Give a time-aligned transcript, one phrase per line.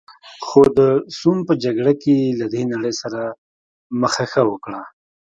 [0.45, 0.79] خو د
[1.17, 3.21] سوم په جګړه کې یې له دې نړۍ سره
[4.01, 4.81] مخه ښه وکړه.